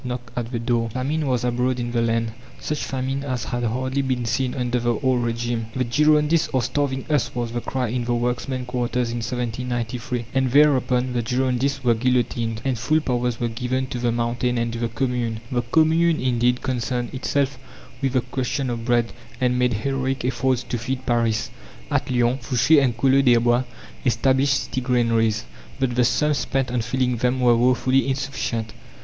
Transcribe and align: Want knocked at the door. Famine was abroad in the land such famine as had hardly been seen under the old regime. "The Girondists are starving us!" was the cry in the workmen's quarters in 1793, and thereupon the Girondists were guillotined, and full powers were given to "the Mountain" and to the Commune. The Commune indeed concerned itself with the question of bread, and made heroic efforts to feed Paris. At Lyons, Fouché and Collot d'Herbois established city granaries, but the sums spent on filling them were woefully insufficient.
Want 0.03 0.09
knocked 0.25 0.31
at 0.35 0.51
the 0.51 0.57
door. 0.57 0.89
Famine 0.89 1.27
was 1.27 1.43
abroad 1.43 1.79
in 1.79 1.91
the 1.91 2.01
land 2.01 2.31
such 2.59 2.79
famine 2.85 3.23
as 3.23 3.43
had 3.43 3.63
hardly 3.63 4.01
been 4.01 4.25
seen 4.25 4.55
under 4.55 4.79
the 4.79 4.95
old 4.95 5.23
regime. 5.23 5.67
"The 5.75 5.83
Girondists 5.83 6.49
are 6.55 6.63
starving 6.63 7.05
us!" 7.07 7.35
was 7.35 7.51
the 7.51 7.61
cry 7.61 7.89
in 7.89 8.05
the 8.05 8.15
workmen's 8.15 8.65
quarters 8.65 9.11
in 9.11 9.17
1793, 9.17 10.25
and 10.33 10.49
thereupon 10.49 11.13
the 11.13 11.21
Girondists 11.21 11.83
were 11.83 11.93
guillotined, 11.93 12.63
and 12.65 12.79
full 12.79 12.99
powers 12.99 13.39
were 13.39 13.47
given 13.47 13.85
to 13.89 13.99
"the 13.99 14.11
Mountain" 14.11 14.57
and 14.57 14.73
to 14.73 14.79
the 14.79 14.87
Commune. 14.87 15.39
The 15.51 15.61
Commune 15.61 16.19
indeed 16.19 16.63
concerned 16.63 17.13
itself 17.13 17.59
with 18.01 18.13
the 18.13 18.21
question 18.21 18.71
of 18.71 18.85
bread, 18.85 19.13
and 19.39 19.59
made 19.59 19.73
heroic 19.85 20.25
efforts 20.25 20.63
to 20.63 20.79
feed 20.79 21.05
Paris. 21.05 21.51
At 21.91 22.09
Lyons, 22.09 22.43
Fouché 22.43 22.81
and 22.83 22.97
Collot 22.97 23.23
d'Herbois 23.25 23.65
established 24.03 24.61
city 24.63 24.81
granaries, 24.81 25.45
but 25.79 25.93
the 25.93 26.03
sums 26.03 26.39
spent 26.39 26.71
on 26.71 26.81
filling 26.81 27.17
them 27.17 27.39
were 27.39 27.55
woefully 27.55 28.07
insufficient. 28.07 28.73